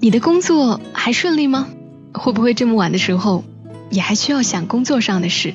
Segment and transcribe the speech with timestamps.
[0.00, 1.68] 你的工作还顺利吗？
[2.12, 3.42] 会不会这么晚的时候，
[3.90, 5.54] 也还需要想工作上的事？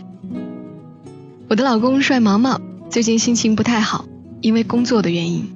[1.47, 4.03] 我的老公帅毛毛最近心情不太好，
[4.41, 5.49] 因为工作的原因。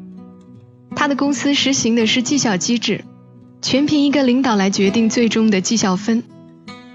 [0.96, 3.04] 他的公司实行的是绩效机制，
[3.62, 6.24] 全凭一个领导来决定最终的绩效分，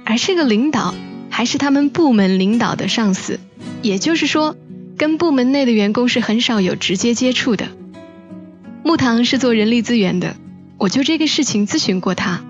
[0.07, 0.95] 而这个领导
[1.29, 3.39] 还是他们部门领导的上司，
[3.83, 4.57] 也就是说，
[4.97, 7.69] 跟部门内的员工是很少有直接接触的。
[8.83, 10.37] 木糖是做人力资源的，
[10.83, 12.43] 我就这个事情咨询过他，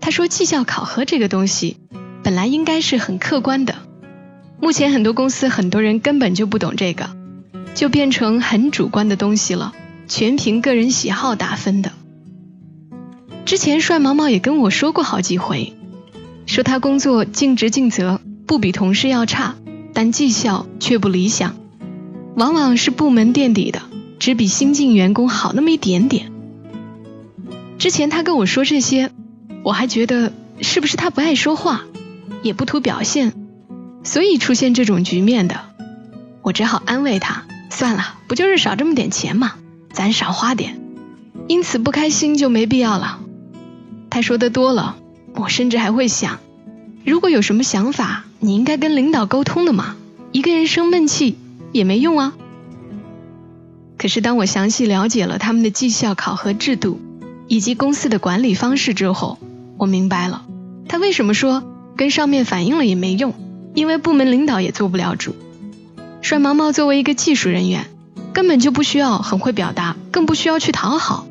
[0.00, 1.76] 他说绩效考核这个东西
[2.22, 3.74] 本来应该是很客观的，
[4.60, 7.10] 目前很多公司很多人根本就不懂这个，
[7.74, 9.72] 就变成很主观的东西了，
[10.06, 11.90] 全凭个人喜好打分的。
[13.44, 15.72] 之前帅毛毛也跟我说过好几回，
[16.46, 19.56] 说他工作尽职尽责，不比同事要差，
[19.92, 21.56] 但绩效却不理想，
[22.36, 23.82] 往往是部门垫底的，
[24.20, 26.30] 只比新进员工好那么一点点。
[27.78, 29.12] 之前他跟我说这些，
[29.62, 31.82] 我还觉得是不是他不爱说话，
[32.42, 33.32] 也不图表现，
[34.02, 35.60] 所以出现这种局面的。
[36.42, 39.54] 我只好安慰他，算了，不就是少这么点钱嘛，
[39.92, 40.80] 咱少花点，
[41.46, 43.20] 因此不开心就没必要了。
[44.10, 44.96] 他说的多了，
[45.36, 46.40] 我甚至还会想，
[47.04, 49.94] 如果有什么想法，你应该跟领导沟通的嘛，
[50.32, 51.38] 一个人生闷气
[51.70, 52.34] 也没用啊。
[53.96, 57.00] 可是当我详细了解了他们的绩效考核制度
[57.48, 59.38] 以及公司的管理方式之后，
[59.76, 60.44] 我明白了
[60.86, 61.62] 他为什么说
[61.96, 63.34] 跟上面反映了也没用，
[63.74, 65.34] 因为部门领导也做不了主。
[66.20, 67.86] 帅毛毛作为一个技术人员，
[68.32, 71.26] 根本就不需要很会表达，更不需要去讨好。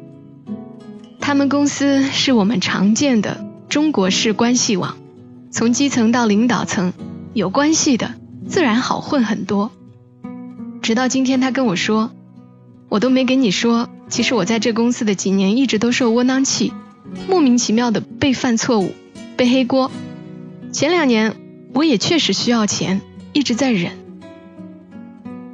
[1.19, 4.97] 他们公司是我们常见的中国式关系网，
[5.51, 6.93] 从基层到领导层，
[7.33, 8.13] 有关系的
[8.47, 9.71] 自然好混很多。
[10.81, 12.11] 直到今天，他跟我说，
[12.87, 16.73] 我都没跟你说，其实我在这公司的几年一直都受窝囊气，
[17.27, 18.93] 莫名其妙的被犯错误，
[19.35, 19.91] 被黑锅。
[20.71, 21.35] 前两年
[21.73, 23.01] 我也确实需要钱，
[23.33, 23.93] 一直在忍。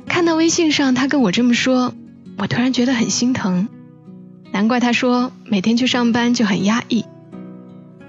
[0.07, 1.93] 看到微信上他跟我这么说，
[2.37, 3.67] 我突然觉得很心疼。
[4.51, 7.05] 难怪他说每天去上班就很压抑。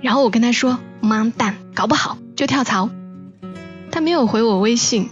[0.03, 2.91] 然后我跟他说：“妈蛋，搞不好就跳槽。”
[3.91, 5.09] 他没有回我微信。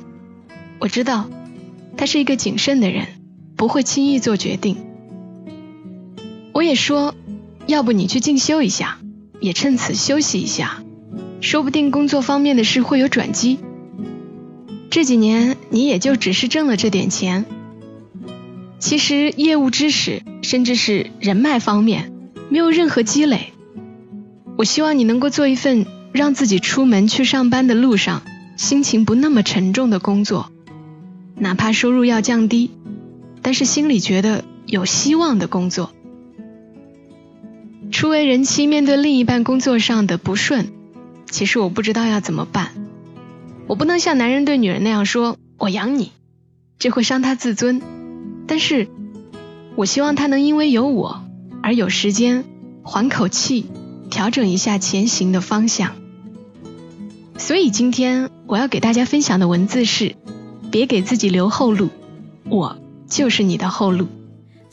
[0.79, 1.31] 我知道
[1.97, 3.07] 他是一个谨慎的人，
[3.57, 4.77] 不会轻易做决定。
[6.53, 7.15] 我也说，
[7.67, 8.99] 要不你去进修一下，
[9.41, 10.83] 也趁此休息一下，
[11.41, 13.59] 说不定工作方面的事会有转机。
[14.91, 17.47] 这几年你也就只是挣了这点钱，
[18.79, 22.13] 其实业务知识甚至是人脉方面
[22.51, 23.53] 没有任何积累。
[24.59, 28.23] 我希望你能够做一份让自己出门去上班的路上
[28.59, 30.53] 心情不那么沉重的工作，
[31.37, 32.71] 哪怕收入要降低，
[33.41, 35.91] 但是心里觉得有希望的工作。
[37.93, 40.73] 初为人妻，面对另一半工作上的不顺，
[41.31, 42.71] 其实我不知道要怎么办。
[43.67, 46.11] 我不能像男人对女人那样说“我养你”，
[46.81, 47.83] 这会伤他自尊。
[48.49, 48.89] 但是，
[49.77, 51.23] 我希望他能因为有我
[51.63, 52.45] 而有时间
[52.83, 53.67] 缓口气，
[54.11, 55.93] 调整一下前行的方向。
[57.37, 60.17] 所以今天我要给大家分享的文字是：
[60.71, 61.91] 别给自己留后路，
[62.49, 64.09] 我就是你的后路。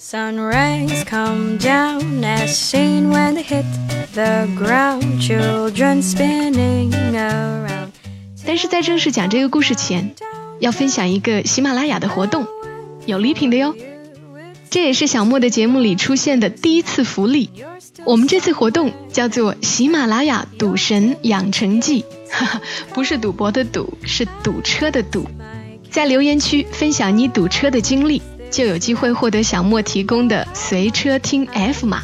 [0.02, 3.66] Sun rays come down as seen when they hit
[4.14, 5.20] the ground.
[5.20, 7.90] Children spinning around.
[8.46, 10.16] 但是在正式讲这个故事前，
[10.62, 12.48] 要分享一个喜马拉雅的活动，
[13.06, 13.76] 有礼品的哟。
[14.70, 17.50] 这也是小莫的节目里出现的第一次福利。
[18.06, 22.62] 我们这次活动叫做喜马拉雅赌神养成记，哈哈，
[22.94, 25.28] 不是赌博的赌，是堵车的堵。
[25.92, 32.04] 在留言区分享你堵车的经历，就有机会获得小莫提供的随车听 F 码，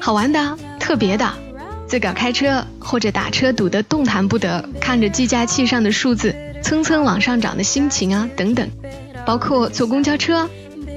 [0.00, 1.32] 好玩的，特别的。
[1.86, 8.68] 自个儿开车或者打车堵得动弹不得，看着计价器上的数字蹭蹭往上涨的心情啊，等等，
[9.24, 10.48] 包括坐公交车，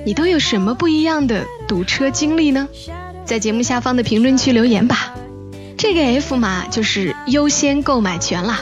[0.05, 2.67] 你都有什么不一样的堵车经历呢？
[3.25, 5.13] 在节目下方的评论区留言吧。
[5.77, 8.61] 这个 F 码就是优先购买权啦，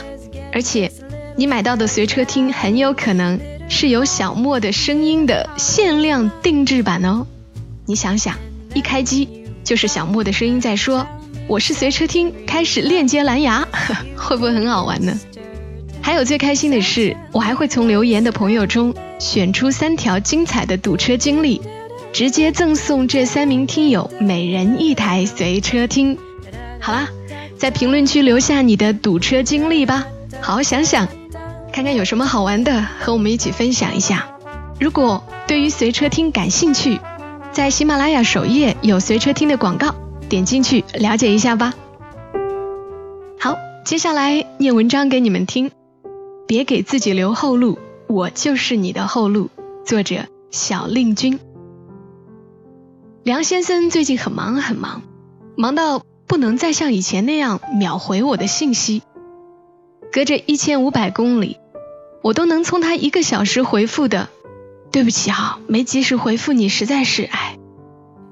[0.52, 0.90] 而且
[1.36, 7.26] 你买到的随车听很有可能是有小莫的声音的限量定制版哦。
[7.86, 8.36] 你想想，
[8.74, 9.28] 一开机
[9.64, 11.06] 就是小莫的声音在说
[11.48, 13.66] ：“我是随车听，开始链接蓝牙，
[14.16, 15.18] 会不会很好玩呢？”
[16.00, 21.60] 还有最开心的是，我还会从留言的朋友中选出三条精彩的堵车经历，
[22.12, 26.16] 直接赠送这三名听友每人一台随车听。
[26.78, 27.08] 好啦，
[27.58, 30.06] 在评论区留下你的堵车经历吧，
[30.40, 31.08] 好好想想，
[31.76, 34.30] 看看有什么好玩的，和我们一起分享一下。
[34.80, 36.98] 如果对于随车听感兴趣，
[37.52, 39.94] 在喜马拉雅首页有随车听的广告，
[40.30, 41.74] 点进去了解一下吧。
[43.38, 45.70] 好，接下来念文章给你们听。
[46.46, 49.50] 别给自己留后路，我就是你的后路。
[49.84, 51.38] 作者小令君。
[53.22, 55.02] 梁先生最近很忙很忙，
[55.58, 59.02] 忙到不能再像以前那样秒回我的信息。
[60.10, 61.58] 隔着一千五百公里，
[62.26, 64.28] 我都能从他一个小时回复的
[64.90, 67.56] “对不起啊，没及时回复你，实在是哎”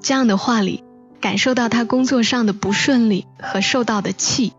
[0.02, 0.82] 这样的话里，
[1.20, 4.52] 感受到他工作上的不顺利和受到的气。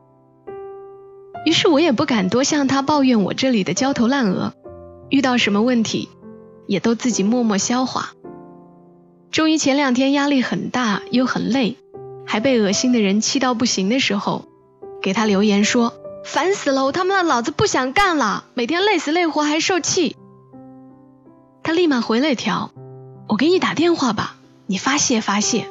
[1.45, 4.53] 于是我也不敢多向他抱怨我这里的焦头烂额，
[5.09, 6.07] 遇到什么问题，
[6.65, 8.11] 也都自己默默消化。
[9.31, 11.75] 终于前两天压力很大又很累，
[12.25, 14.45] 还被恶心的人气到不行的时候，
[15.01, 15.93] 给他留言说
[16.25, 20.17] ：“烦死了，我他妈的老子不想干了，每天累死累活还受气。”
[21.63, 22.71] 他立马回了一条
[23.29, 24.35] ：“我给你打电话吧，
[24.65, 25.67] 你发泄发泄。”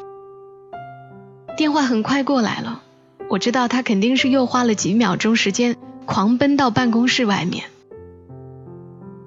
[1.56, 2.80] 电话很快过来了。
[3.28, 7.64] 我知道他肯定是又花了几秒钟时间狂奔到办公室外面。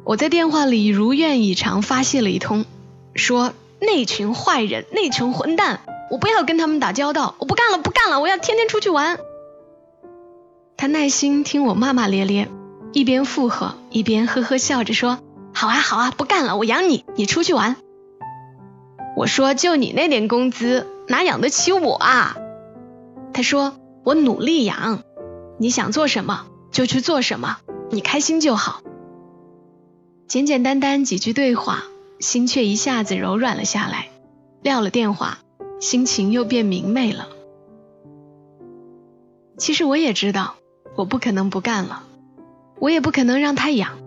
[0.03, 2.65] 我在电话里如愿以偿发泄了一通，
[3.15, 9.19] 说那群坏人，那群混蛋，我不要跟他们打交道，我不干了，不干了，我要天天出去玩。
[10.77, 12.50] 他耐心听我骂骂咧咧，
[12.94, 15.19] 一边附和，一边呵呵笑着说
[15.53, 17.75] ：“好啊，好啊，不干了，我养你，你出去玩。”
[19.18, 22.38] 我说：“就你那点工资，哪养得起我啊？”
[23.33, 23.75] 他说。
[24.03, 25.03] 我努力养，
[25.57, 27.57] 你想做什么就去做什么，
[27.91, 28.81] 你开心就好。
[30.29, 31.83] 简简单单几句对话，
[32.21, 34.07] 心却一下子柔软了下来。
[34.62, 35.39] 撂了电话，
[35.81, 37.27] 心情又变明媚了。
[39.57, 40.56] 其实我也知道，
[40.98, 42.02] 我不可能不干了，
[42.80, 44.00] 我也不可能让他养，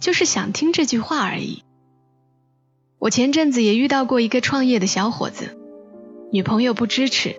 [0.00, 1.62] 就是想听这句话而已。
[2.98, 5.58] 我前阵子也遇到过一个创业的小伙子，
[6.32, 7.36] 女朋友不支持。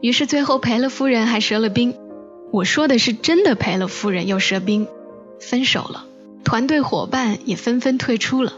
[0.00, 1.94] 于是最后赔了夫人还折了兵，
[2.50, 4.88] 我说的是真的赔了夫人又折兵，
[5.38, 6.06] 分手了，
[6.42, 8.54] 团队伙伴也纷纷退出了。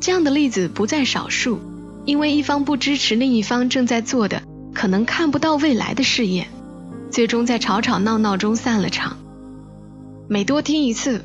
[0.00, 1.60] 这样的例子不在少数，
[2.06, 6.48] 因为一方不支持另一方正在做的可能看不到未来的事业，
[7.14, 9.18] 最终在吵吵闹闹中散了场。
[10.26, 11.24] 每多听一次，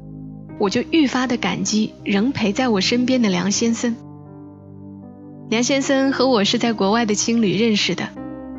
[0.59, 3.95] 我就愈发的感激仍陪在我身边的梁先生。
[5.49, 8.07] 梁先生和我是在国外的青旅认识的。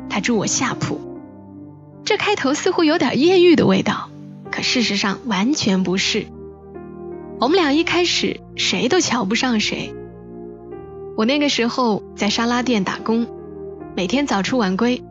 [0.09, 0.99] 他住我下铺，
[2.03, 4.09] 这开头似乎有点艳遇的味道，
[4.51, 6.25] 可事实上完全不是。
[7.39, 9.95] 我们俩一开始谁都瞧不上谁。
[11.15, 13.25] 我那个时候在沙拉店打工，
[13.95, 15.01] 每天早出晚归，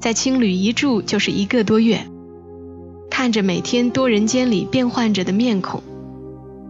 [0.00, 2.06] 在青旅一住就是一个多月，
[3.10, 5.82] 看着每天多人间里变换着的面孔，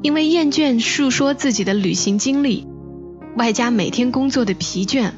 [0.03, 2.67] 因为厌倦述说自己的旅行经历，
[3.37, 5.13] 外加每天工作的疲倦。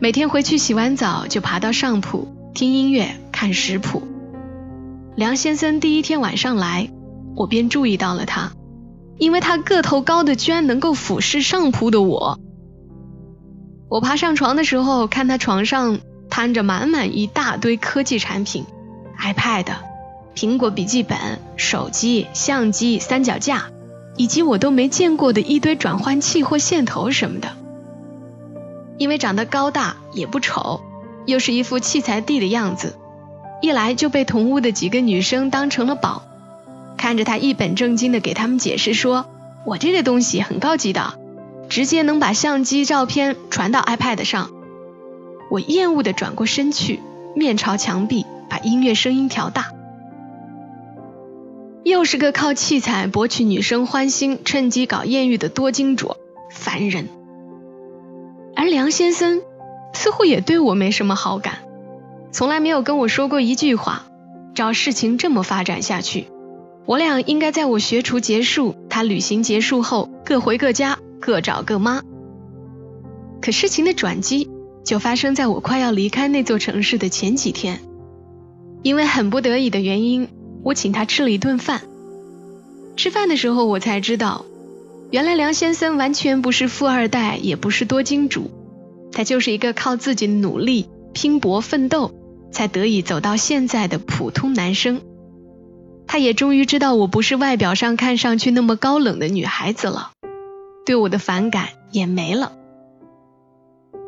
[0.00, 4.02] 每天回去洗完澡就爬到上铺听音乐看食谱。
[5.16, 6.90] 梁先生第一天晚上来，
[7.34, 8.52] 我便注意到了他，
[9.18, 12.38] 因为他个头高的居然能够俯视上铺的我。
[13.88, 15.98] 我爬上床的时候，看他床上
[16.36, 18.64] 摊着满满一大堆科技产品
[19.20, 19.66] ，iPad、
[20.34, 21.16] 苹果笔记本、
[21.56, 23.66] 手机、相机、三脚架，
[24.16, 27.52] 以及我都没见过的一堆转换器或线头什么的。
[28.98, 30.80] 因为长得高大也不丑，
[31.24, 32.96] 又是一副器材帝的样子，
[33.62, 36.24] 一来就被同屋的几个女生当成了宝。
[36.96, 39.26] 看着他一本正经的给他们解释说
[39.64, 41.14] ：“我这个东西很高级的，
[41.68, 44.50] 直接能把相机照片传到 iPad 上。”
[45.54, 46.98] 我厌恶的转过身去，
[47.36, 49.70] 面朝墙壁，把音乐声音调大。
[51.84, 56.16] 又是个靠器材博取女生欢心，趁机搞艳遇的多金主，
[56.50, 57.08] 烦人。
[58.56, 59.42] 而梁先生
[59.92, 61.58] 似乎也对我没什么好感，
[62.32, 64.06] 从来没有跟我说过一句话。
[64.56, 66.26] 照事情这么发展下去，
[66.84, 72.02] 我俩应该在我学厨结束，他旅行结束后各回各家，各找各妈。
[73.40, 74.50] 可事情的转机
[74.84, 77.80] 就发生在我快要离开那座城市的前几天，
[78.82, 80.28] 因为很不得已的原因，
[80.62, 81.82] 我请他吃了一顿饭。
[82.96, 84.44] 吃饭的时候，我才知道。
[85.10, 88.50] 原来梁先生完全不是富二代，也不是多金主，
[89.12, 92.12] 他就是一个靠自己努力拼搏奋斗，
[92.50, 95.00] 才得以走到现在的普通男生。
[96.06, 100.10] 他也终于知道我不是外表上看上去那么高冷的女孩子了，
[100.84, 102.52] 对我的反感也没了。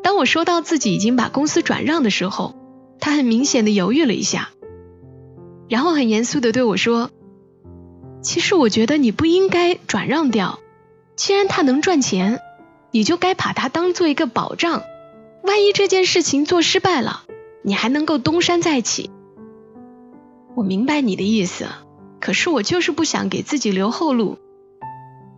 [0.07, 2.55] 当我说到自己已经把公司转让的时候，
[2.97, 4.51] 他很明显的犹豫了一下，
[5.67, 7.11] 然后很严肃的对我说
[8.23, 10.59] ：“其实我觉得你不应该转让掉，
[11.17, 12.39] 既然它能赚钱，
[12.91, 14.81] 你就该把它当做一个保障，
[15.43, 17.23] 万一这件事情做失败了，
[17.61, 19.11] 你还能够东山再起。”
[20.55, 21.65] 我明白你的意思。
[22.21, 24.37] 可是我就是不想给自己留后路。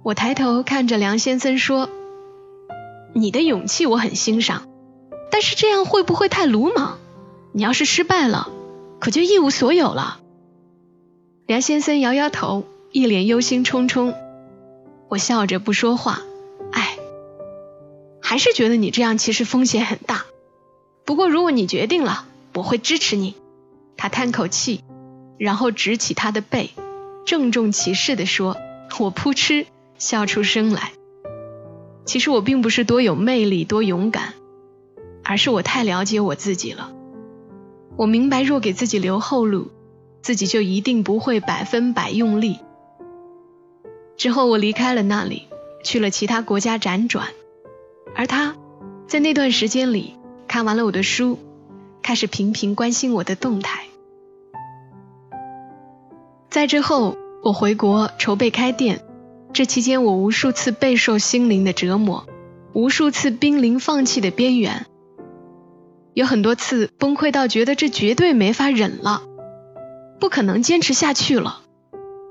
[0.04, 1.90] 我抬头看着梁先生说
[3.14, 4.68] ：“你的勇气我很欣赏，
[5.32, 6.98] 但是这样会不会太鲁莽？
[7.52, 8.50] 你要是失败了，
[9.00, 10.20] 可就一无所有了。”
[11.48, 14.14] 梁先生摇摇头，一脸忧心忡忡。
[15.08, 16.22] 我笑着不说话。
[16.72, 16.98] 哎，
[18.22, 20.26] 还是觉得你这样其实风险很大。
[21.06, 23.36] 不过如果你决定了，我会支持你。
[23.98, 24.84] 他叹口气。
[25.40, 26.72] 然后直起他的背，
[27.26, 28.58] 郑重其事地说
[29.00, 30.92] ：“我扑哧笑出声来。
[32.10, 34.34] 其实我并不是多有魅力、多勇敢，
[35.24, 36.92] 而是我太了解我自己了。
[37.98, 39.70] 我明白，若给自己留后路，
[40.24, 42.58] 自己就一定不会百分百用力。
[44.18, 45.44] 之后，我离开了那里，
[45.84, 47.28] 去了其他国家辗转，
[48.16, 48.56] 而他，
[49.06, 50.16] 在那段时间里
[50.48, 51.38] 看完了我的书，
[52.02, 53.84] 开始频频关心我的动态。”
[56.50, 59.06] 在之后，我回国筹备开店，
[59.52, 62.28] 这期间我无数次备受心灵的折磨，
[62.74, 64.86] 无数次濒临放弃的边缘，
[66.14, 69.24] 有很多次崩溃到觉得这绝对没法忍了，
[70.20, 71.62] 不可能坚持下去了，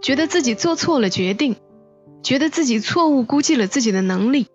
[0.01, 1.57] 觉得自己做错了决定，
[2.23, 4.47] 觉得自己错误估计了自己的能力。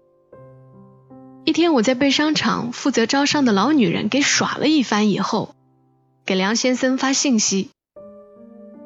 [1.45, 5.53] 一天，我在被商场负责招商的老女人给耍了一番以后，
[6.25, 7.69] 给梁先生发信息。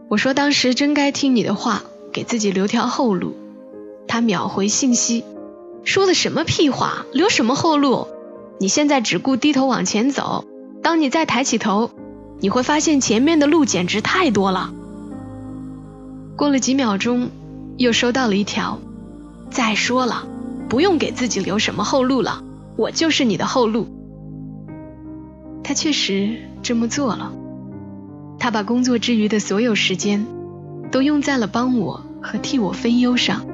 [0.09, 3.35] 我说当时真该听你的话，给自己留条后路。
[4.07, 5.23] 他秒回信息，
[5.83, 7.05] 说的什么屁话？
[7.11, 8.07] 留什么后路？
[8.59, 10.45] 你现在只顾低头往前走，
[10.81, 11.91] 当你再抬起头，
[12.39, 14.73] 你会发现前面的路简直太多了。
[16.35, 17.29] 过了几秒钟，
[17.77, 18.79] 又收到了一条，
[19.49, 20.27] 再说了，
[20.69, 22.43] 不用给自己留什么后路了，
[22.75, 23.87] 我就是你的后路。
[25.63, 27.33] 他确实这么做了。
[28.39, 30.27] 他把工作之余的所有时间，
[30.91, 33.46] 都用在了帮我和替我分忧上。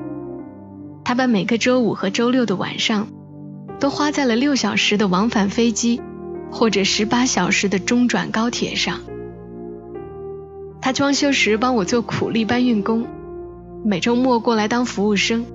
[1.03, 3.07] 他把每个周五和周六的晚上，
[3.79, 6.01] 都花在了六小时的往返飞机，
[6.51, 9.00] 或者十八小时的中转高铁上。
[10.81, 13.05] 他装修时帮我做苦力搬运工，
[13.86, 15.45] 每周末过来当服务生。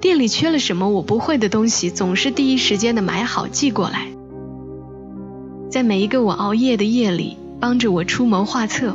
[0.00, 4.08] 店里缺了什么我不会的东西，总是第一时间的买好寄过来。
[5.70, 7.38] 在每一个我熬夜的夜里。
[7.60, 8.94] 帮着我出谋划策。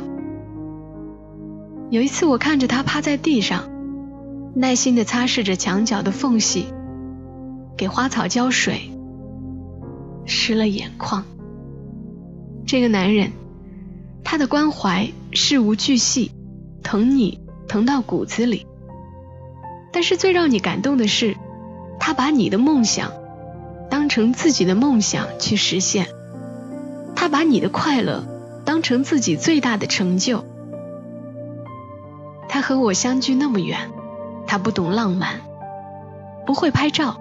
[1.90, 3.64] 有一次，我看着他趴在地上，
[4.54, 6.66] 耐心地擦拭着墙角的缝隙，
[7.76, 8.90] 给花草浇水，
[10.26, 11.24] 湿了眼眶。
[12.66, 13.32] 这个男人，
[14.24, 16.32] 他的关怀事无巨细，
[16.82, 18.66] 疼你疼到骨子里。
[19.92, 21.36] 但是最让你感动的是，
[21.98, 23.12] 他把你的梦想
[23.90, 26.06] 当成自己的梦想去实现，
[27.16, 28.24] 他把你的快乐。
[28.62, 30.44] 当成自己最大的成就。
[32.48, 33.90] 他和我相距那么远，
[34.50, 35.42] 他不懂浪漫，
[36.44, 37.20] 不会拍照，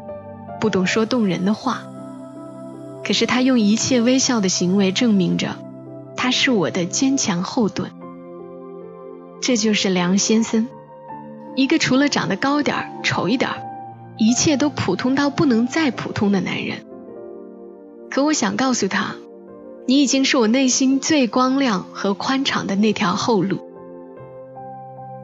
[0.60, 1.84] 不懂说动人的话。
[3.06, 5.56] 可是他用一切微笑的行为证明着，
[6.18, 7.92] 他是我的坚强后盾。
[9.42, 10.68] 这就是梁先生，
[11.56, 13.62] 一个除了长得高点儿、丑一点儿，
[14.18, 16.84] 一切都普通到不能再普通的男人。
[18.10, 19.14] 可我想告诉他。
[19.86, 23.69] 你已经是我内心最光亮和宽敞的那条后路。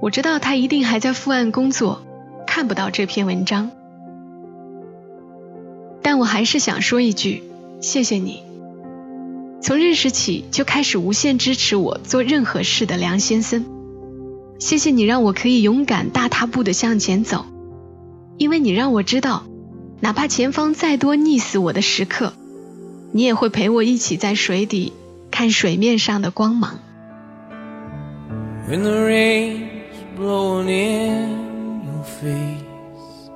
[0.06, 2.06] 我知道他一定还在伏案工作，
[2.46, 3.72] 看不到这篇文章，
[6.04, 7.42] 但我还是想说一句：
[7.82, 8.44] 谢谢你。
[9.64, 13.66] 从认识起就开始无限支持我做任何事的梁先生，
[14.60, 17.48] 谢谢你让我可以勇敢大踏步的向前走，
[18.38, 19.48] 因为你让我知道，
[20.02, 22.34] 哪怕前方再多溺死我的时刻。
[23.12, 24.94] 你也会陪我一起在水底
[25.32, 26.78] 看水面上的光芒。
[30.16, 33.30] blown in your face,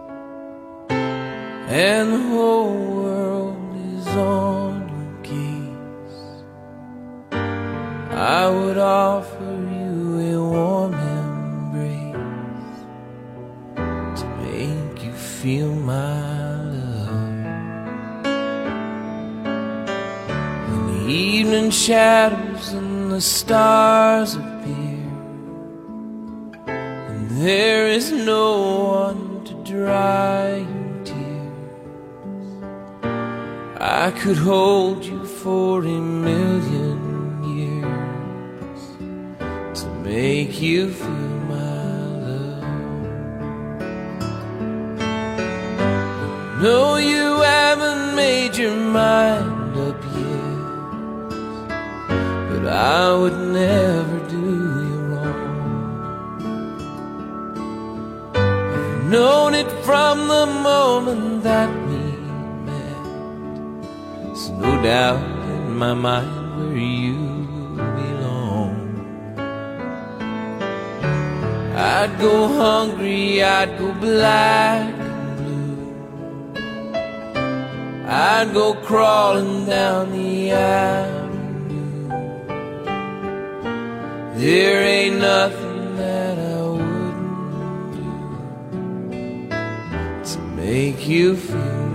[1.68, 6.20] and the whole world is on your case.
[8.12, 12.16] I would offer you a warm embrace
[14.22, 17.34] to make you feel my love.
[20.70, 24.99] When the evening shadows and the stars appear
[27.40, 28.62] there is no
[29.06, 32.44] one to dry your tears.
[33.80, 37.00] I could hold you for a million
[37.58, 38.82] years
[39.82, 41.86] to make you feel my
[42.28, 42.64] love.
[46.62, 51.70] No, you haven't made your mind up yet,
[52.50, 54.29] but I would never
[59.10, 62.02] known it from the moment that we
[62.70, 63.04] met.
[64.24, 67.18] There's no doubt in my mind where you
[67.76, 68.78] belong.
[71.76, 76.54] I'd go hungry, I'd go black and blue.
[78.08, 82.10] I'd go crawling down the avenue.
[84.36, 85.69] There ain't nothing
[90.70, 91.89] make you feel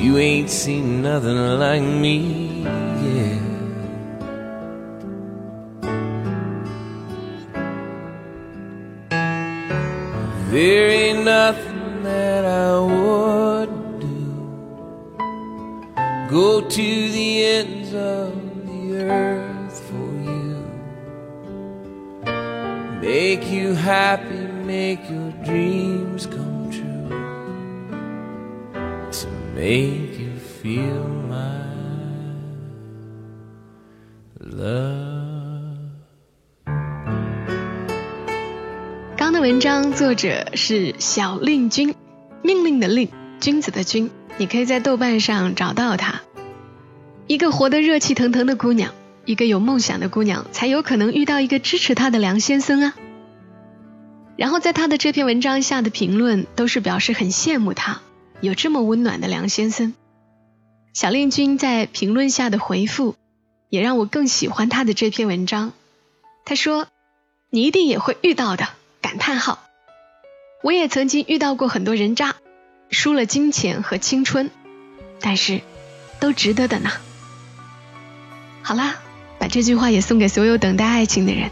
[0.00, 3.42] you ain't seen nothing like me yet.
[10.50, 14.24] There ain't nothing that I would do.
[16.30, 18.32] Go to the ends of
[18.66, 20.56] the earth for you.
[23.02, 25.89] Make you happy, make your dreams
[29.60, 30.30] make you
[30.62, 31.36] feel my
[34.38, 35.76] love.
[39.18, 41.94] 刚的文章作者是小令君，
[42.42, 46.22] 命令的令，君子的君，你可以在豆瓣上找到她。
[47.26, 48.94] 一个活得热气腾腾的姑娘，
[49.26, 52.94] 一个有梦想的姑娘，才有可能遇到一个支持她的梁先生啊。
[54.36, 58.00] 然后在她的这篇文章下的评论都是表示很羡慕她
[58.40, 59.94] 有这么温暖的梁先生。
[60.92, 63.14] 小令君在评论下的回复，
[63.68, 65.72] 也让我更喜欢他的这篇文章。
[66.44, 66.88] 他说
[67.50, 68.68] ：“你一定也会遇到的。”
[69.02, 69.60] 感叹号！
[70.62, 72.36] 我也曾经遇到过很多人渣，
[72.90, 74.50] 输了金钱和青春，
[75.20, 75.62] 但是
[76.20, 76.90] 都值得的呢。
[78.62, 78.96] 好啦，
[79.38, 81.50] 把这句话也送给所有等待爱情的人。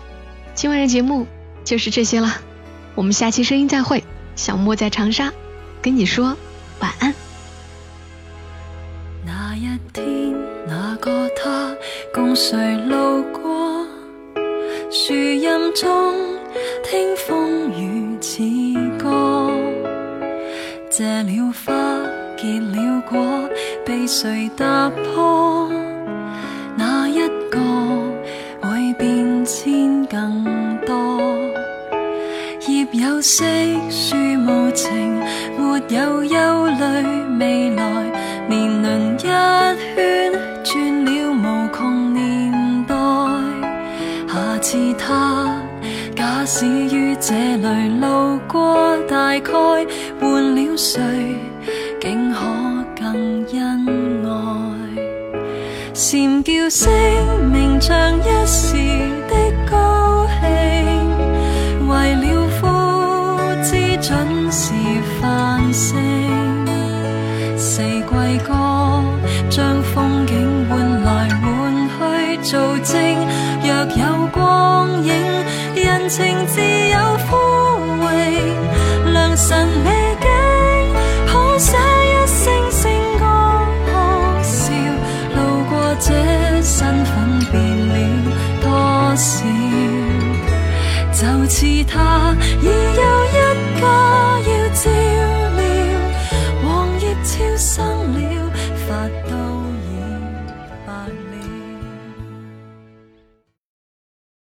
[0.55, 1.27] 今晚的节目
[1.64, 2.40] 就是这些了，
[2.94, 4.05] 我们下期声音再会。
[4.37, 5.33] 小莫在长沙，
[5.81, 6.37] 跟你说
[6.80, 7.14] 晚安。
[9.24, 10.34] 那一天，
[10.66, 11.74] 那个他
[12.12, 13.86] 共谁路过
[14.90, 16.14] 树荫中，
[16.84, 18.42] 听风雨似
[18.98, 19.50] 歌。
[20.90, 21.72] 谢了花，
[22.36, 23.48] 结了果，
[23.86, 25.70] 被谁踏破？
[26.76, 27.60] 那一个
[28.60, 30.58] 会变迁更。
[33.00, 33.44] 有色，
[33.90, 35.20] 树无情，
[35.56, 35.62] 没
[35.94, 36.74] 有忧虑
[37.38, 37.84] 未来。
[38.48, 39.76] 年轮一圈，
[40.64, 42.94] 转了无穷年代。
[44.26, 45.61] 下次他
[46.16, 49.52] 假使于这里路过，大概
[50.18, 51.00] 换了谁，
[52.00, 52.40] 竟可
[52.98, 53.87] 更恩
[54.26, 54.28] 爱。
[55.94, 56.90] 蝉叫声
[57.52, 58.74] 鸣，像一时
[67.59, 68.05] 四季
[68.47, 68.55] 歌
[69.51, 72.97] 将风景换来换去做证，
[73.62, 75.12] 若有光影，
[75.75, 76.97] 人情自有
[77.29, 77.37] 枯
[78.01, 79.12] 荣。
[79.12, 79.66] 良辰